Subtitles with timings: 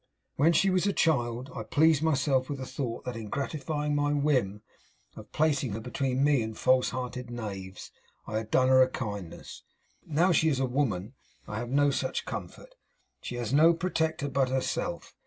[0.35, 4.11] When she was a child, I pleased myself with the thought that in gratifying my
[4.11, 4.63] whim
[5.15, 7.91] of placing her between me and false hearted knaves,
[8.25, 9.61] I had done her a kindness.
[10.03, 11.13] Now she is a woman,
[11.47, 12.73] I have no such comfort.
[13.21, 15.13] She has no protector but herself.